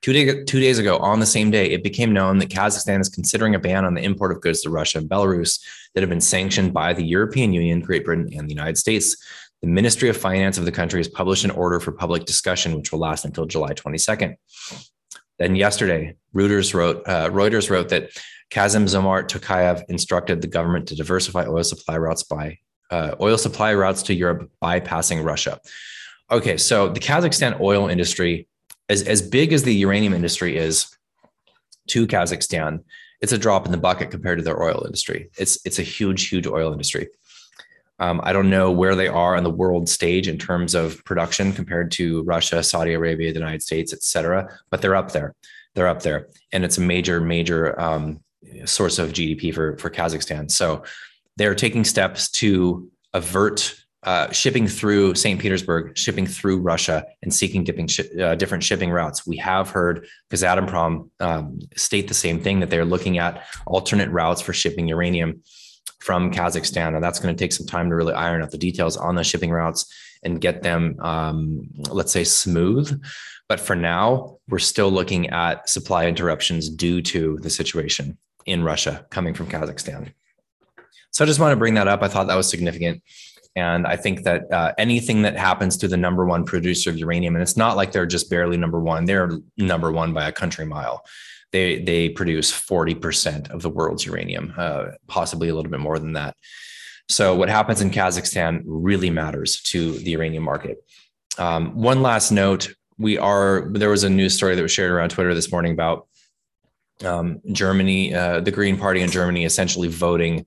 Two, 0.02 0.12
day, 0.12 0.44
two 0.44 0.60
days 0.60 0.78
ago, 0.78 0.98
on 0.98 1.18
the 1.18 1.26
same 1.26 1.50
day, 1.50 1.70
it 1.70 1.82
became 1.82 2.12
known 2.12 2.38
that 2.38 2.48
Kazakhstan 2.48 3.00
is 3.00 3.08
considering 3.08 3.56
a 3.56 3.58
ban 3.58 3.84
on 3.84 3.94
the 3.94 4.02
import 4.02 4.30
of 4.30 4.40
goods 4.40 4.62
to 4.62 4.70
Russia 4.70 4.98
and 4.98 5.10
Belarus 5.10 5.60
that 5.94 6.00
have 6.00 6.10
been 6.10 6.20
sanctioned 6.20 6.72
by 6.72 6.92
the 6.92 7.04
European 7.04 7.52
Union, 7.52 7.80
Great 7.80 8.04
Britain, 8.04 8.28
and 8.36 8.48
the 8.48 8.54
United 8.54 8.78
States. 8.78 9.16
The 9.62 9.68
Ministry 9.68 10.08
of 10.08 10.16
Finance 10.16 10.58
of 10.58 10.64
the 10.64 10.72
country 10.72 11.00
has 11.00 11.08
published 11.08 11.44
an 11.44 11.50
order 11.50 11.80
for 11.80 11.90
public 11.90 12.24
discussion, 12.24 12.76
which 12.76 12.92
will 12.92 13.00
last 13.00 13.24
until 13.24 13.46
July 13.46 13.72
22nd. 13.74 14.36
Then 15.40 15.56
yesterday, 15.56 16.14
Reuters 16.36 16.72
wrote, 16.74 17.02
uh, 17.06 17.30
Reuters 17.30 17.70
wrote 17.70 17.88
that 17.88 18.10
Kassym-Jomart 18.50 19.28
Tokayev 19.28 19.82
instructed 19.88 20.42
the 20.42 20.46
government 20.46 20.86
to 20.88 20.94
diversify 20.94 21.46
oil 21.46 21.64
supply 21.64 21.96
routes 21.96 22.22
by 22.22 22.58
uh, 22.90 23.14
oil 23.20 23.38
supply 23.38 23.74
routes 23.74 24.02
to 24.04 24.14
Europe 24.14 24.50
bypassing 24.62 25.24
Russia. 25.24 25.58
Okay, 26.30 26.56
so 26.56 26.88
the 26.88 27.00
Kazakhstan 27.00 27.58
oil 27.60 27.88
industry 27.88 28.46
as, 28.90 29.02
as 29.04 29.22
big 29.22 29.52
as 29.52 29.62
the 29.62 29.74
uranium 29.74 30.12
industry 30.12 30.56
is 30.56 30.94
to 31.88 32.06
Kazakhstan, 32.06 32.80
it's 33.22 33.32
a 33.32 33.38
drop 33.38 33.64
in 33.64 33.72
the 33.72 33.78
bucket 33.78 34.10
compared 34.10 34.38
to 34.38 34.44
their 34.44 34.62
oil 34.62 34.82
industry. 34.84 35.30
It's 35.38 35.64
it's 35.64 35.78
a 35.78 35.82
huge, 35.82 36.28
huge 36.28 36.46
oil 36.46 36.72
industry. 36.72 37.08
Um, 38.00 38.20
I 38.24 38.32
don't 38.32 38.50
know 38.50 38.70
where 38.70 38.94
they 38.94 39.08
are 39.08 39.36
on 39.36 39.44
the 39.44 39.50
world 39.50 39.88
stage 39.88 40.26
in 40.26 40.38
terms 40.38 40.74
of 40.74 41.04
production 41.04 41.52
compared 41.52 41.92
to 41.92 42.22
Russia, 42.22 42.62
Saudi 42.62 42.94
Arabia, 42.94 43.32
the 43.32 43.38
United 43.38 43.62
States, 43.62 43.92
et 43.92 44.02
cetera, 44.02 44.48
but 44.70 44.82
they're 44.82 44.96
up 44.96 45.12
there. 45.12 45.34
They're 45.74 45.88
up 45.88 46.02
there, 46.02 46.28
and 46.50 46.64
it's 46.64 46.78
a 46.78 46.80
major, 46.80 47.20
major 47.20 47.78
um, 47.80 48.20
source 48.64 48.98
of 48.98 49.12
GDP 49.12 49.54
for 49.54 49.76
for 49.78 49.90
Kazakhstan. 49.90 50.50
So 50.50 50.82
they're 51.36 51.54
taking 51.54 51.84
steps 51.84 52.30
to 52.32 52.90
avert 53.12 53.76
uh, 54.02 54.30
shipping 54.32 54.66
through 54.66 55.14
St. 55.14 55.38
Petersburg, 55.38 55.96
shipping 55.96 56.26
through 56.26 56.60
Russia, 56.60 57.04
and 57.22 57.32
seeking 57.32 57.66
sh- 57.86 58.00
uh, 58.18 58.34
different 58.34 58.64
shipping 58.64 58.90
routes. 58.90 59.26
We 59.26 59.36
have 59.36 59.70
heard 59.70 60.06
Kazatomprom 60.30 61.10
um, 61.20 61.58
state 61.76 62.08
the 62.08 62.14
same 62.14 62.40
thing 62.40 62.60
that 62.60 62.70
they're 62.70 62.84
looking 62.84 63.18
at 63.18 63.44
alternate 63.66 64.08
routes 64.10 64.40
for 64.40 64.54
shipping 64.54 64.88
uranium 64.88 65.42
from 65.98 66.32
Kazakhstan, 66.32 66.94
and 66.94 67.02
that's 67.02 67.18
going 67.18 67.34
to 67.34 67.38
take 67.38 67.52
some 67.52 67.66
time 67.66 67.88
to 67.90 67.96
really 67.96 68.14
iron 68.14 68.42
out 68.42 68.50
the 68.50 68.58
details 68.58 68.96
on 68.96 69.14
the 69.14 69.24
shipping 69.24 69.50
routes 69.50 69.92
and 70.22 70.40
get 70.40 70.62
them, 70.62 70.98
um, 71.00 71.68
let's 71.90 72.12
say, 72.12 72.24
smooth. 72.24 73.02
But 73.48 73.60
for 73.60 73.74
now, 73.74 74.38
we're 74.48 74.58
still 74.58 74.90
looking 74.90 75.28
at 75.30 75.68
supply 75.68 76.06
interruptions 76.06 76.68
due 76.68 77.02
to 77.02 77.38
the 77.38 77.50
situation 77.50 78.16
in 78.46 78.62
Russia 78.62 79.06
coming 79.10 79.34
from 79.34 79.48
Kazakhstan. 79.48 80.12
So 81.10 81.24
I 81.24 81.26
just 81.26 81.40
want 81.40 81.52
to 81.52 81.56
bring 81.56 81.74
that 81.74 81.88
up. 81.88 82.02
I 82.02 82.08
thought 82.08 82.28
that 82.28 82.36
was 82.36 82.48
significant. 82.48 83.02
And 83.56 83.86
I 83.86 83.96
think 83.96 84.22
that 84.22 84.50
uh, 84.52 84.72
anything 84.78 85.22
that 85.22 85.36
happens 85.36 85.76
to 85.78 85.88
the 85.88 85.96
number 85.96 86.24
one 86.24 86.44
producer 86.44 86.90
of 86.90 86.98
uranium, 86.98 87.34
and 87.34 87.42
it's 87.42 87.56
not 87.56 87.76
like 87.76 87.90
they're 87.90 88.06
just 88.06 88.30
barely 88.30 88.56
number 88.56 88.80
one, 88.80 89.04
they're 89.04 89.32
number 89.56 89.90
one 89.90 90.12
by 90.12 90.28
a 90.28 90.32
country 90.32 90.64
mile. 90.64 91.04
They, 91.52 91.82
they 91.82 92.08
produce 92.08 92.52
40% 92.52 93.50
of 93.50 93.62
the 93.62 93.70
world's 93.70 94.06
uranium, 94.06 94.54
uh, 94.56 94.86
possibly 95.08 95.48
a 95.48 95.54
little 95.54 95.70
bit 95.70 95.80
more 95.80 95.98
than 95.98 96.12
that. 96.12 96.36
So, 97.08 97.34
what 97.34 97.48
happens 97.48 97.80
in 97.80 97.90
Kazakhstan 97.90 98.62
really 98.64 99.10
matters 99.10 99.60
to 99.62 99.92
the 99.98 100.12
uranium 100.12 100.44
market. 100.44 100.78
Um, 101.38 101.74
one 101.74 102.02
last 102.02 102.30
note 102.30 102.72
we 102.98 103.18
are, 103.18 103.68
there 103.72 103.90
was 103.90 104.04
a 104.04 104.10
news 104.10 104.36
story 104.36 104.54
that 104.54 104.62
was 104.62 104.70
shared 104.70 104.92
around 104.92 105.08
Twitter 105.08 105.34
this 105.34 105.50
morning 105.50 105.72
about 105.72 106.06
um, 107.04 107.40
Germany, 107.50 108.14
uh, 108.14 108.40
the 108.40 108.50
Green 108.50 108.76
Party 108.76 109.00
in 109.00 109.10
Germany 109.10 109.44
essentially 109.44 109.88
voting 109.88 110.46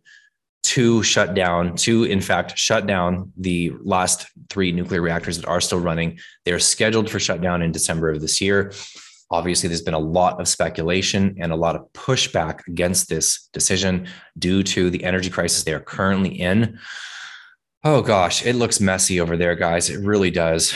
to 0.63 1.03
shut 1.03 1.33
down, 1.33 1.75
to 1.75 2.05
in 2.05 2.21
fact 2.21 2.57
shut 2.57 2.87
down 2.87 3.31
the 3.37 3.73
last 3.81 4.27
three 4.49 4.71
nuclear 4.71 5.01
reactors 5.01 5.37
that 5.37 5.47
are 5.47 5.59
still 5.59 5.79
running. 5.79 6.17
They 6.45 6.53
are 6.53 6.59
scheduled 6.59 7.09
for 7.09 7.19
shutdown 7.19 7.61
in 7.61 7.71
December 7.71 8.09
of 8.09 8.21
this 8.21 8.39
year. 8.39 8.71
Obviously, 9.33 9.67
there's 9.67 9.81
been 9.81 9.95
a 9.95 9.99
lot 9.99 10.39
of 10.39 10.47
speculation 10.47 11.35
and 11.39 11.51
a 11.51 11.55
lot 11.55 11.75
of 11.75 11.91
pushback 11.93 12.59
against 12.67 13.09
this 13.09 13.49
decision 13.51 14.07
due 14.37 14.61
to 14.61 14.91
the 14.91 15.03
energy 15.03 15.31
crisis 15.31 15.63
they 15.63 15.73
are 15.73 15.79
currently 15.79 16.29
in. 16.29 16.77
Oh 17.83 18.03
gosh, 18.03 18.45
it 18.45 18.53
looks 18.53 18.79
messy 18.79 19.19
over 19.19 19.35
there, 19.35 19.55
guys. 19.55 19.89
It 19.89 20.05
really 20.05 20.29
does. 20.29 20.75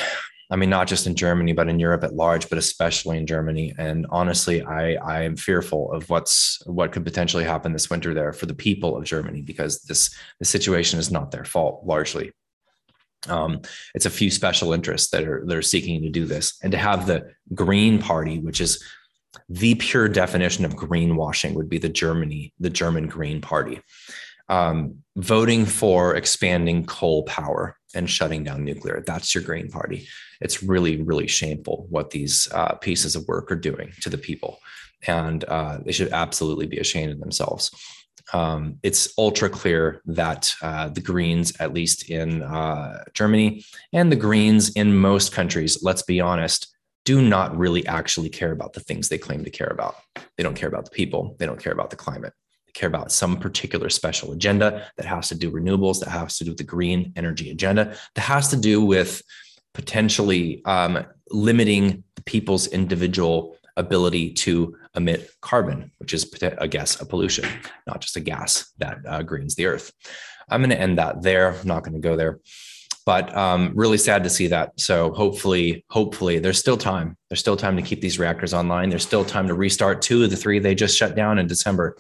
I 0.49 0.55
mean, 0.55 0.71
not 0.71 0.87
just 0.87 1.05
in 1.05 1.13
Germany, 1.13 1.53
but 1.53 1.69
in 1.69 1.79
Europe 1.79 2.03
at 2.03 2.15
large, 2.15 2.49
but 2.49 2.57
especially 2.57 3.17
in 3.17 3.27
Germany. 3.27 3.75
And 3.77 4.07
honestly, 4.09 4.63
I, 4.63 4.93
I 4.95 5.21
am 5.21 5.35
fearful 5.35 5.91
of 5.91 6.09
what's 6.09 6.59
what 6.65 6.91
could 6.91 7.05
potentially 7.05 7.43
happen 7.43 7.73
this 7.73 7.91
winter 7.91 8.15
there 8.15 8.33
for 8.33 8.47
the 8.47 8.55
people 8.55 8.97
of 8.97 9.03
Germany 9.03 9.43
because 9.43 9.81
this 9.83 10.15
the 10.39 10.45
situation 10.45 10.97
is 10.97 11.11
not 11.11 11.29
their 11.29 11.45
fault 11.45 11.85
largely. 11.85 12.31
Um, 13.27 13.61
it's 13.95 14.05
a 14.05 14.11
few 14.11 14.29
special 14.29 14.73
interests 14.73 15.09
that 15.11 15.23
are 15.27 15.43
that 15.45 15.57
are 15.57 15.61
seeking 15.61 16.01
to 16.01 16.09
do 16.09 16.25
this, 16.25 16.57
and 16.61 16.71
to 16.71 16.77
have 16.77 17.07
the 17.07 17.31
Green 17.53 17.99
Party, 17.99 18.39
which 18.39 18.61
is 18.61 18.83
the 19.49 19.75
pure 19.75 20.07
definition 20.07 20.65
of 20.65 20.75
greenwashing, 20.75 21.53
would 21.53 21.69
be 21.69 21.77
the 21.77 21.89
Germany, 21.89 22.53
the 22.59 22.69
German 22.69 23.07
Green 23.07 23.41
Party, 23.41 23.81
um, 24.49 25.03
voting 25.15 25.65
for 25.65 26.15
expanding 26.15 26.85
coal 26.85 27.23
power 27.23 27.77
and 27.93 28.09
shutting 28.09 28.43
down 28.43 28.63
nuclear. 28.63 29.03
That's 29.05 29.33
your 29.33 29.43
Green 29.43 29.69
Party 29.69 30.07
it's 30.41 30.63
really, 30.63 31.01
really 31.01 31.27
shameful 31.27 31.87
what 31.89 32.11
these 32.11 32.51
uh, 32.53 32.73
pieces 32.75 33.15
of 33.15 33.27
work 33.27 33.51
are 33.51 33.55
doing 33.55 33.91
to 34.01 34.09
the 34.09 34.17
people. 34.17 34.59
And 35.07 35.43
uh, 35.43 35.79
they 35.83 35.91
should 35.91 36.11
absolutely 36.11 36.67
be 36.67 36.79
ashamed 36.79 37.11
of 37.13 37.19
themselves. 37.19 37.71
Um, 38.33 38.79
it's 38.83 39.13
ultra 39.17 39.49
clear 39.49 40.01
that 40.05 40.53
uh, 40.61 40.89
the 40.89 41.01
Greens, 41.01 41.53
at 41.59 41.73
least 41.73 42.09
in 42.09 42.43
uh, 42.43 43.03
Germany, 43.13 43.63
and 43.93 44.11
the 44.11 44.17
Greens 44.17 44.69
in 44.71 44.97
most 44.97 45.31
countries, 45.31 45.81
let's 45.81 46.01
be 46.01 46.19
honest, 46.19 46.75
do 47.05 47.21
not 47.21 47.57
really 47.57 47.87
actually 47.87 48.27
care 48.27 48.51
about 48.51 48.73
the 48.73 48.81
things 48.81 49.07
they 49.07 49.17
claim 49.17 49.43
to 49.45 49.49
care 49.49 49.69
about. 49.71 49.95
They 50.35 50.43
don't 50.43 50.55
care 50.55 50.67
about 50.67 50.85
the 50.85 50.91
people, 50.91 51.37
they 51.39 51.45
don't 51.45 51.59
care 51.59 51.71
about 51.71 51.89
the 51.89 51.95
climate 51.95 52.33
They 52.65 52.73
care 52.73 52.89
about 52.89 53.13
some 53.13 53.37
particular 53.37 53.89
special 53.89 54.33
agenda 54.33 54.91
that 54.97 55.05
has 55.05 55.29
to 55.29 55.35
do 55.35 55.49
renewables, 55.49 56.01
that 56.01 56.09
has 56.09 56.37
to 56.39 56.43
do 56.43 56.51
with 56.51 56.57
the 56.57 56.65
green 56.65 57.13
energy 57.15 57.49
agenda, 57.49 57.95
that 58.15 58.21
has 58.21 58.49
to 58.49 58.57
do 58.57 58.81
with 58.81 59.21
potentially 59.73 60.61
um, 60.65 61.05
limiting 61.29 62.03
people's 62.25 62.67
individual 62.67 63.56
ability 63.77 64.33
to 64.33 64.75
emit 64.95 65.31
carbon, 65.41 65.91
which 65.99 66.13
is 66.13 66.29
a 66.41 66.67
gas, 66.67 66.99
a 66.99 67.05
pollution, 67.05 67.47
not 67.85 68.01
just 68.01 68.17
a 68.17 68.19
gas 68.19 68.73
that 68.79 68.97
uh, 69.07 69.23
greens 69.23 69.55
the 69.55 69.67
earth. 69.67 69.93
I'm 70.49 70.61
going 70.61 70.71
to 70.71 70.79
end 70.79 70.97
that 70.97 71.21
there. 71.21 71.53
I'm 71.53 71.67
not 71.67 71.83
going 71.83 71.93
to 71.93 71.99
go 71.99 72.15
there. 72.15 72.39
but 73.07 73.33
um, 73.37 73.71
really 73.73 73.97
sad 73.97 74.21
to 74.25 74.29
see 74.29 74.47
that. 74.47 74.77
So 74.77 75.13
hopefully, 75.13 75.85
hopefully, 75.89 76.39
there's 76.39 76.59
still 76.59 76.75
time. 76.75 77.15
There's 77.29 77.39
still 77.39 77.55
time 77.55 77.77
to 77.77 77.81
keep 77.81 78.01
these 78.01 78.19
reactors 78.19 78.53
online. 78.53 78.89
There's 78.89 79.05
still 79.05 79.23
time 79.23 79.47
to 79.47 79.53
restart 79.53 80.01
two 80.01 80.25
of 80.25 80.29
the 80.29 80.35
three 80.35 80.59
they 80.59 80.75
just 80.75 80.97
shut 80.97 81.15
down 81.15 81.39
in 81.39 81.47
December. 81.47 81.97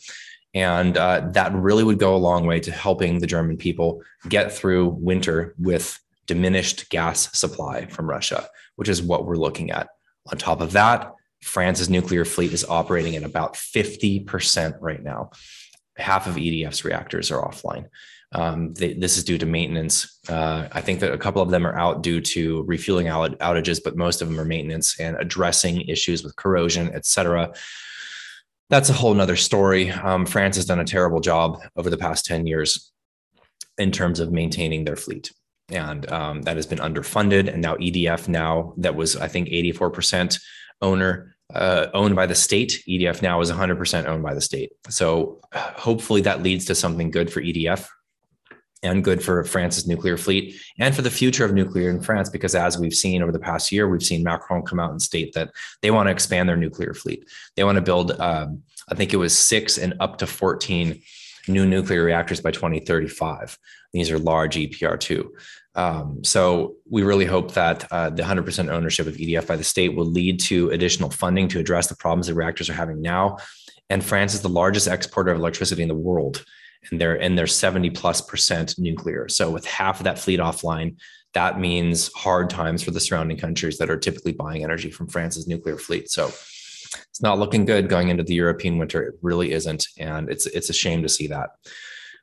And 0.53 0.97
uh, 0.97 1.29
that 1.31 1.53
really 1.53 1.85
would 1.85 1.99
go 1.99 2.13
a 2.13 2.17
long 2.17 2.45
way 2.45 2.59
to 2.59 2.71
helping 2.71 3.19
the 3.19 3.27
German 3.27 3.55
people 3.55 4.01
get 4.27 4.51
through 4.51 4.97
winter 4.99 5.55
with 5.57 5.97
diminished 6.25 6.89
gas 6.89 7.29
supply 7.37 7.85
from 7.85 8.09
Russia, 8.09 8.49
which 8.75 8.89
is 8.89 9.01
what 9.01 9.25
we're 9.25 9.37
looking 9.37 9.71
at. 9.71 9.87
On 10.29 10.37
top 10.37 10.59
of 10.59 10.73
that, 10.73 11.13
France's 11.41 11.89
nuclear 11.89 12.25
fleet 12.25 12.53
is 12.53 12.65
operating 12.65 13.15
at 13.15 13.23
about 13.23 13.53
50% 13.53 14.77
right 14.81 15.03
now. 15.03 15.31
Half 15.95 16.27
of 16.27 16.35
EDF's 16.35 16.83
reactors 16.83 17.31
are 17.31 17.41
offline. 17.41 17.87
Um, 18.33 18.73
they, 18.73 18.93
this 18.93 19.17
is 19.17 19.23
due 19.23 19.37
to 19.37 19.45
maintenance. 19.45 20.19
Uh, 20.27 20.67
I 20.71 20.81
think 20.81 20.99
that 20.99 21.13
a 21.13 21.17
couple 21.17 21.41
of 21.41 21.49
them 21.49 21.65
are 21.65 21.77
out 21.77 22.03
due 22.03 22.19
to 22.21 22.63
refueling 22.63 23.07
out, 23.07 23.37
outages, 23.39 23.81
but 23.81 23.95
most 23.95 24.21
of 24.21 24.27
them 24.27 24.39
are 24.39 24.45
maintenance 24.45 24.99
and 24.99 25.15
addressing 25.17 25.81
issues 25.81 26.23
with 26.23 26.35
corrosion, 26.35 26.91
et 26.93 27.05
cetera. 27.05 27.53
That's 28.69 28.89
a 28.89 28.93
whole 28.93 29.13
nother 29.13 29.37
story. 29.37 29.91
Um, 29.91 30.25
France 30.25 30.57
has 30.57 30.65
done 30.65 30.81
a 30.81 30.85
terrible 30.85 31.21
job 31.21 31.61
over 31.77 31.89
the 31.89 31.97
past 31.97 32.25
10 32.25 32.47
years 32.47 32.91
in 33.77 33.91
terms 33.91 34.19
of 34.19 34.31
maintaining 34.31 34.83
their 34.83 34.97
fleet. 34.97 35.31
And 35.69 36.09
um, 36.11 36.41
that 36.43 36.57
has 36.57 36.65
been 36.65 36.79
underfunded. 36.79 37.51
And 37.51 37.61
now 37.61 37.75
EDF, 37.75 38.27
now 38.27 38.73
that 38.77 38.95
was, 38.95 39.15
I 39.15 39.27
think, 39.27 39.47
84% 39.49 40.41
owner 40.81 41.35
uh, 41.53 41.87
owned 41.93 42.15
by 42.15 42.25
the 42.25 42.35
state. 42.35 42.83
EDF 42.87 43.21
now 43.21 43.39
is 43.41 43.51
100% 43.51 44.05
owned 44.05 44.23
by 44.23 44.33
the 44.33 44.41
state. 44.41 44.71
So 44.89 45.39
hopefully 45.53 46.21
that 46.21 46.43
leads 46.43 46.65
to 46.65 46.75
something 46.75 47.11
good 47.11 47.31
for 47.31 47.41
EDF 47.41 47.87
and 48.83 49.03
good 49.03 49.23
for 49.23 49.43
France's 49.43 49.87
nuclear 49.87 50.17
fleet 50.17 50.55
and 50.77 50.95
for 50.95 51.01
the 51.01 51.09
future 51.09 51.45
of 51.45 51.53
nuclear 51.53 51.89
in 51.89 52.01
France. 52.01 52.29
Because 52.29 52.53
as 52.53 52.77
we've 52.77 52.93
seen 52.93 53.21
over 53.21 53.31
the 53.31 53.39
past 53.39 53.71
year, 53.71 53.87
we've 53.89 54.03
seen 54.03 54.23
Macron 54.23 54.63
come 54.63 54.79
out 54.79 54.91
and 54.91 55.01
state 55.01 55.33
that 55.33 55.51
they 55.81 55.91
want 55.91 56.07
to 56.07 56.11
expand 56.11 56.47
their 56.47 56.57
nuclear 56.57 56.93
fleet. 56.93 57.27
They 57.55 57.63
want 57.63 57.77
to 57.77 57.81
build, 57.81 58.19
um, 58.19 58.63
I 58.89 58.95
think 58.95 59.13
it 59.13 59.17
was 59.17 59.37
six 59.37 59.77
and 59.77 59.95
up 59.99 60.17
to 60.19 60.27
14 60.27 61.01
new 61.47 61.65
nuclear 61.65 62.03
reactors 62.03 62.41
by 62.41 62.51
2035. 62.51 63.57
These 63.93 64.11
are 64.11 64.19
large 64.19 64.55
EPR2. 64.55 65.27
Um, 65.75 66.23
so 66.23 66.75
we 66.89 67.03
really 67.03 67.25
hope 67.25 67.53
that 67.53 67.91
uh, 67.91 68.09
the 68.09 68.23
100% 68.23 68.69
ownership 68.69 69.07
of 69.07 69.15
EDF 69.15 69.47
by 69.47 69.55
the 69.55 69.63
state 69.63 69.95
will 69.95 70.05
lead 70.05 70.39
to 70.41 70.71
additional 70.71 71.09
funding 71.09 71.47
to 71.49 71.59
address 71.59 71.87
the 71.87 71.95
problems 71.95 72.27
the 72.27 72.33
reactors 72.33 72.69
are 72.69 72.73
having 72.73 73.01
now. 73.01 73.37
And 73.89 74.03
France 74.03 74.33
is 74.33 74.41
the 74.41 74.49
largest 74.49 74.87
exporter 74.87 75.31
of 75.31 75.37
electricity 75.37 75.81
in 75.81 75.87
the 75.87 75.95
world 75.95 76.43
and 76.91 77.01
they're 77.01 77.19
and 77.19 77.37
they're 77.37 77.47
70 77.47 77.89
plus 77.91 78.21
percent 78.21 78.77
nuclear. 78.77 79.27
So 79.29 79.49
with 79.49 79.65
half 79.65 79.99
of 79.99 80.05
that 80.05 80.19
fleet 80.19 80.39
offline, 80.39 80.97
that 81.33 81.59
means 81.59 82.11
hard 82.13 82.49
times 82.49 82.83
for 82.83 82.91
the 82.91 82.99
surrounding 82.99 83.37
countries 83.37 83.77
that 83.77 83.89
are 83.89 83.97
typically 83.97 84.31
buying 84.31 84.63
energy 84.63 84.91
from 84.91 85.07
France's 85.07 85.47
nuclear 85.47 85.77
fleet. 85.77 86.09
So 86.09 86.31
it's 87.09 87.21
not 87.21 87.39
looking 87.39 87.65
good 87.65 87.89
going 87.89 88.09
into 88.09 88.23
the 88.23 88.33
European 88.33 88.77
winter. 88.77 89.03
It 89.03 89.15
really 89.21 89.51
isn't, 89.51 89.87
and 89.97 90.29
it's 90.29 90.45
it's 90.45 90.69
a 90.69 90.73
shame 90.73 91.01
to 91.03 91.09
see 91.09 91.27
that. 91.27 91.49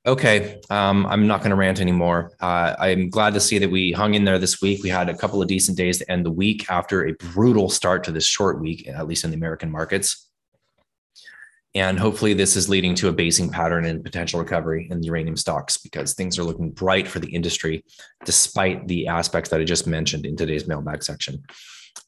Okay, 0.07 0.61
um, 0.69 1.07
I'm 1.07 1.27
not 1.27 1.41
going 1.41 1.51
to 1.51 1.57
rant 1.57 1.81
anymore. 1.81 2.33
Uh, 2.39 2.75
I'm 2.79 3.09
glad 3.09 3.33
to 3.35 3.41
see 3.41 3.59
that 3.59 3.71
we 3.71 3.91
hung 3.91 4.13
in 4.13 4.25
there 4.25 4.39
this 4.39 4.61
week. 4.61 4.83
We 4.83 4.91
had 4.91 5.09
a 5.09 5.17
couple 5.17 5.41
of 5.41 5.49
decent 5.49 5.79
days 5.79 5.97
to 5.99 6.13
end 6.13 6.27
the 6.27 6.31
week 6.31 6.71
after 6.71 7.07
a 7.07 7.15
brutal 7.15 7.71
start 7.71 8.05
to 8.05 8.13
this 8.13 8.27
short 8.27 8.61
week, 8.61 8.87
at 8.87 9.09
least 9.09 9.25
in 9.25 9.31
the 9.31 9.37
American 9.37 9.71
markets. 9.71 10.29
And 11.75 11.99
hopefully, 11.99 12.35
this 12.35 12.55
is 12.55 12.69
leading 12.69 12.95
to 12.97 13.09
a 13.09 13.13
basing 13.13 13.49
pattern 13.49 13.87
and 13.87 14.05
potential 14.05 14.39
recovery 14.39 14.89
in 14.91 15.01
the 15.01 15.07
uranium 15.07 15.37
stocks 15.37 15.79
because 15.79 16.13
things 16.13 16.39
are 16.39 16.45
looking 16.45 16.71
bright 16.71 17.09
for 17.09 17.19
the 17.19 17.35
industry, 17.35 17.83
despite 18.27 18.87
the 18.87 19.09
aspects 19.09 19.51
that 19.51 19.61
I 19.61 19.65
just 19.65 19.87
mentioned 19.87 20.27
in 20.27 20.37
today's 20.37 20.69
mailbag 20.69 21.03
section. 21.03 21.43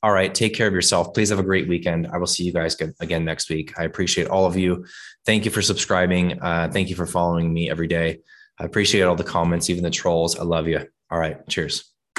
All 0.03 0.12
right, 0.12 0.33
take 0.33 0.55
care 0.55 0.69
of 0.69 0.75
yourself. 0.75 1.15
Please 1.15 1.31
have 1.31 1.38
a 1.38 1.43
great 1.45 1.69
weekend. 1.69 2.07
I 2.12 2.19
will 2.19 2.26
see 2.26 2.45
you 2.45 2.53
guys 2.53 2.76
again 3.00 3.25
next 3.25 3.49
week. 3.49 3.79
I 3.79 3.85
appreciate 3.85 4.29
all 4.29 4.47
of 4.47 4.57
you. 4.57 4.85
Thank 5.25 5.45
you 5.45 5.50
for 5.50 5.62
subscribing. 5.62 6.41
Uh, 6.41 6.71
thank 6.73 6.91
you 6.91 6.97
for 6.97 7.07
following 7.07 7.53
me 7.53 7.71
every 7.71 7.88
day. 7.88 8.21
I 8.59 8.65
appreciate 8.65 9.03
all 9.03 9.17
the 9.17 9.25
comments, 9.25 9.69
even 9.71 9.83
the 9.83 9.91
trolls. 9.91 10.38
I 10.38 10.45
love 10.45 10.69
you. 10.69 10.87
All 11.11 11.19
right, 11.19 11.47
cheers. 11.49 11.96